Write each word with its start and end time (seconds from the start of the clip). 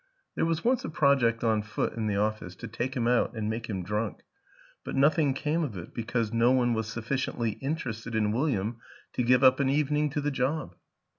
There 0.33 0.45
was 0.47 0.63
once 0.65 0.83
a 0.83 0.89
project 0.89 1.43
on 1.43 1.61
foot 1.61 1.93
in 1.93 2.07
the 2.07 2.15
office 2.15 2.55
to 2.55 2.67
take 2.67 2.95
him 2.95 3.07
out 3.07 3.35
and 3.35 3.47
make 3.51 3.69
him 3.69 3.83
drunk 3.83 4.21
but 4.83 4.95
nothing 4.95 5.35
came 5.35 5.61
of 5.63 5.77
it 5.77 5.93
because 5.93 6.33
no 6.33 6.49
one 6.51 6.73
was 6.73 6.87
sufficiently 6.87 7.51
interested 7.61 8.15
in 8.15 8.31
William 8.31 8.77
to 9.13 9.21
give 9.21 9.43
up 9.43 9.59
an 9.59 9.69
evening 9.69 10.09
to 10.09 10.19
the 10.19 10.31
job. 10.31 10.75